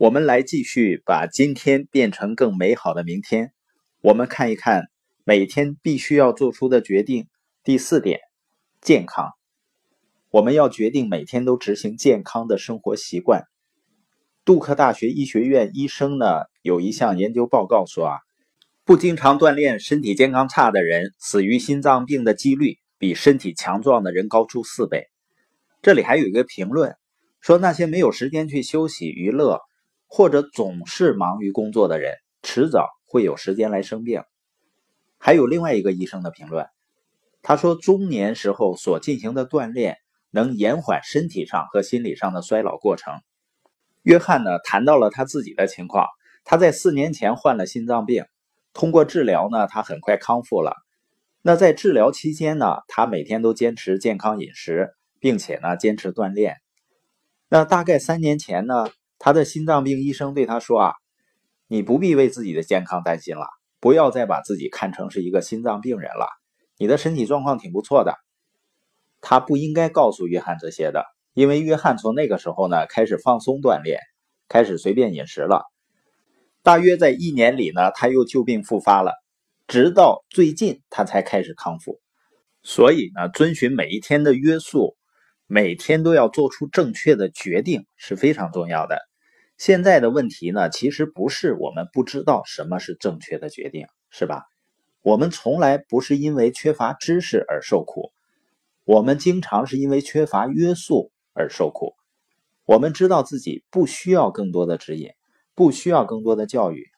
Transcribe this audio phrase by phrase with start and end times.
[0.00, 3.52] 我们来继续把今天变成更美好的明天。
[4.00, 4.84] 我们看一看
[5.24, 7.28] 每天必须要做出的决定。
[7.64, 8.20] 第四点，
[8.80, 9.28] 健康。
[10.30, 13.42] 我们要决定每天都执行健康的生活习惯。
[14.46, 18.16] 杜克大学医学院医生呢有一项研究报告说啊，
[18.86, 25.08] 不经常锻炼、身体健康差的人，死于心脏病的几率比身体强壮的人高出四倍。
[25.82, 26.96] 这里还有一个评论
[27.42, 29.60] 说，那些没有时间去休息、娱乐。
[30.12, 34.24] 或者总是忙于工作的人，迟早会有时间来生病。
[35.18, 36.66] 还有另外一个医生的评论，
[37.42, 39.98] 他说，中年时候所进行的锻炼
[40.30, 43.14] 能延缓身体上和心理上的衰老过程。
[44.02, 46.08] 约翰呢谈到了他自己的情况，
[46.44, 48.24] 他在四年前患了心脏病，
[48.72, 50.74] 通过治疗呢，他很快康复了。
[51.40, 54.90] 那在治疗期间呢，他每天都坚持健康饮食，
[55.20, 56.56] 并且呢坚持锻炼。
[57.48, 58.90] 那大概三年前呢。
[59.20, 60.94] 他的心脏病医生对他说：“啊，
[61.68, 63.46] 你不必为自己的健康担心了，
[63.78, 66.26] 不要再把自己看成是一个心脏病人了。
[66.78, 68.14] 你的身体状况挺不错的。”
[69.20, 71.04] 他不应该告诉约翰这些的，
[71.34, 74.00] 因为约翰从那个时候呢开始放松锻炼，
[74.48, 75.62] 开始随便饮食了。
[76.62, 79.12] 大约在一年里呢，他又旧病复发了，
[79.66, 82.00] 直到最近他才开始康复。
[82.62, 84.96] 所以呢，遵循每一天的约束，
[85.46, 89.09] 每天都要做出正确的决定是非常重要的。
[89.60, 94.46] 现在的问题呢，其实不是我们不知道什么是正确的决定，是吧？
[95.02, 98.10] 我们从来不是因为缺乏知识而受苦，
[98.84, 101.92] 我们经常是因为缺乏约束而受苦。
[102.64, 105.10] 我们知道自己不需要更多的指引，
[105.54, 106.88] 不需要更多的教育，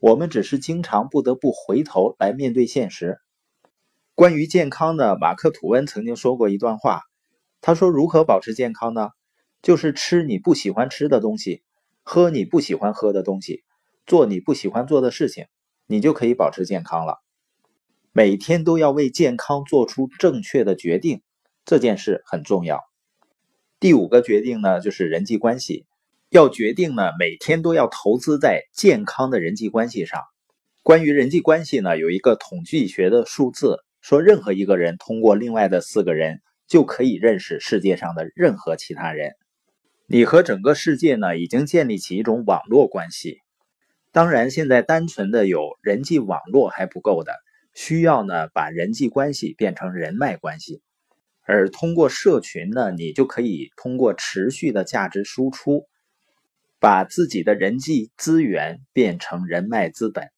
[0.00, 3.18] 我们只是经常不得不回头来面对现实。
[4.16, 7.02] 关于健康的，马克吐温曾经说过一段话，
[7.60, 9.10] 他说：“如何保持健康呢？
[9.62, 11.62] 就是吃你不喜欢吃的东西。”
[12.10, 13.64] 喝你不喜欢喝的东西，
[14.06, 15.44] 做你不喜欢做的事情，
[15.86, 17.18] 你就可以保持健康了。
[18.12, 21.20] 每天都要为健康做出正确的决定，
[21.66, 22.80] 这件事很重要。
[23.78, 25.84] 第五个决定呢，就是人际关系，
[26.30, 30.22] 要决定呢，每天都要投资在健康的人际关系上。
[30.82, 39.32] 关于人际关系呢，有一个统计学的数字，说任何一个人通过另外的四个人就可以认识世界上的任何其他人。
[40.10, 43.40] 你和整个世界呢，已经建立起一种网络关系。
[44.10, 47.34] 当然，现在单纯的有人际网络还不够的，
[47.74, 50.80] 需要呢把人际关系变成人脉关系。
[51.42, 55.84] 而通过社群呢，你就可以通过持续的价值输出，
[56.80, 60.30] 把自己的人际资源变成人脉资本。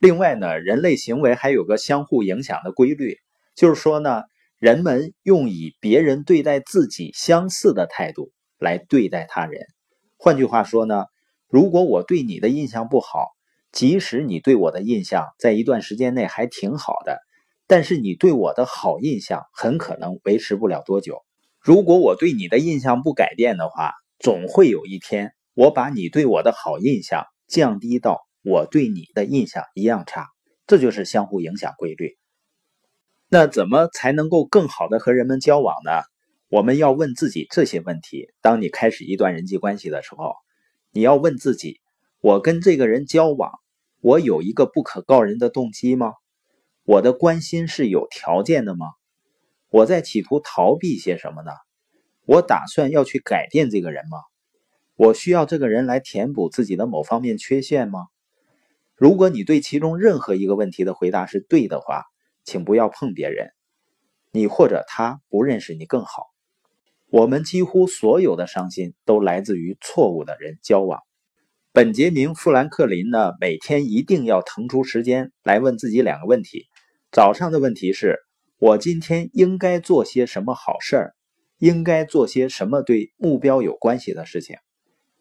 [0.00, 3.16] 另外呢，人类行为还有个相互影响的规律，
[3.54, 4.24] 就是说呢，
[4.58, 8.30] 人们用以别人对待自己相似的态度。
[8.62, 9.66] 来对待他人。
[10.16, 11.06] 换句话说呢，
[11.48, 13.32] 如果我对你的印象不好，
[13.72, 17.18] 即使你对我的印象在一段时间内还挺好的，
[17.66, 21.22] 但是你对我的好印象很可能维持不了多久。
[21.60, 30.28] 如果我对你的印象不改变的话，总会有一天我把你对我的好印象降低到我对你的印象一样差。
[30.66, 32.16] 这就是相互影响规律。
[33.28, 36.02] 那怎么才能够更好的和人们交往呢？
[36.52, 40.34] 我们要问自己这些问题：当你开始一段人际关系的时候，
[40.90, 41.80] 你要问自己，
[42.20, 43.52] 我跟这个人交往，
[44.02, 46.12] 我有一个不可告人的动机吗？
[46.84, 48.88] 我的关心是有条件的吗？
[49.70, 51.52] 我在企图逃避些什么呢？
[52.26, 54.18] 我打算要去改变这个人吗？
[54.96, 58.08] 我需要这个人来填补自己的某方面缺陷吗？
[58.94, 62.04] 如果你对其中任何一个问题的回答是对的话，
[62.44, 63.52] 请不要碰别人，
[64.32, 66.26] 你或者他不认识你更好。
[67.12, 70.98] 我们几乎所有的伤心都来自于错误的人交往。
[71.70, 76.68] 本杰明·富兰克林呢，每天一定要腾出时间来问自己两个问题：
[77.10, 78.20] 早上的问题是
[78.58, 81.14] 我今天应该做些什么好事儿，
[81.58, 84.56] 应该做些什么对目标有关系的事情；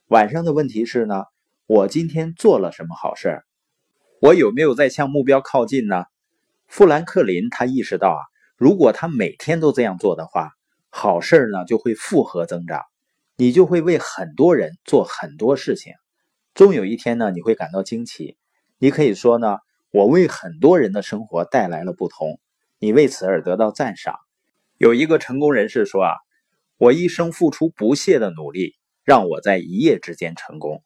[0.08, 1.26] 晚上的问题是呢，
[1.68, 3.44] 我今天做了什么好事儿，
[4.22, 6.06] 我有没有在向目标靠近呢？
[6.68, 8.24] 富兰克林他意识到啊，
[8.56, 10.52] 如果他每天都这样做的话。
[10.94, 12.82] 好事呢就会复合增长，
[13.38, 15.94] 你就会为很多人做很多事情，
[16.54, 18.38] 终有一天呢你会感到惊奇。
[18.78, 19.58] 你可以说呢，
[19.92, 22.40] 我为很多人的生活带来了不同，
[22.78, 24.16] 你为此而得到赞赏。
[24.78, 26.12] 有一个成功人士说啊，
[26.78, 30.84] 我一生付出不懈的努力，让我在一夜之间成功。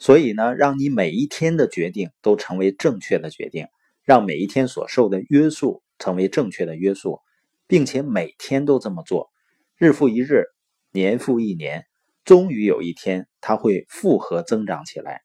[0.00, 3.68] 所以呢，让你每一天的决定都成为正确的决定，
[4.02, 7.20] 让每一天所受的约束成为正确的约束。
[7.68, 9.30] 并且每天都这么做，
[9.76, 10.46] 日复一日，
[10.90, 11.84] 年复一年，
[12.24, 15.20] 终于有一天，它会复合增长起来。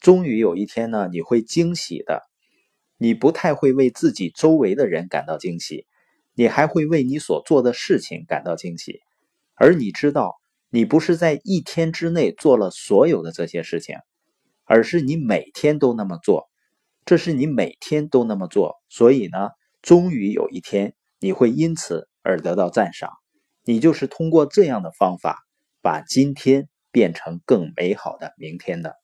[0.00, 2.22] 终于有一天呢，你会惊喜的。
[2.96, 5.86] 你不太会为自己周围的人感到惊喜，
[6.34, 9.00] 你还会为你所做的事情感到惊喜。
[9.54, 10.36] 而你知道，
[10.70, 13.96] 你不是在一天之内做了所有的这些事情，
[14.64, 16.48] 而是你每天都那么做。
[17.04, 19.50] 这是你每天都那么做，所以呢，
[19.80, 23.10] 终于有一天你会因此而得到赞赏。
[23.64, 25.44] 你就是通过这样的方法，
[25.82, 28.94] 把今天变成更美好的明天的。